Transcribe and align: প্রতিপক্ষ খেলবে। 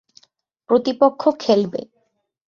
প্রতিপক্ষ 0.69 1.21
খেলবে। 1.39 1.81